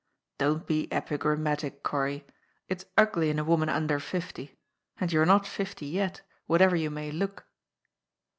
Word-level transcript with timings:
"Don't 0.39 0.65
be 0.65 0.91
epigrammatic, 0.91 1.83
Corry. 1.83 2.25
It's 2.67 2.85
ugly 2.97 3.29
in 3.29 3.37
a 3.37 3.43
woman 3.43 3.69
under 3.69 3.99
fifty. 3.99 4.57
And 4.99 5.13
you're 5.13 5.27
not 5.27 5.45
fifty 5.45 5.85
yet, 5.85 6.21
whatever 6.47 6.75
you 6.75 6.89
may 6.89 7.11
look." 7.11 7.45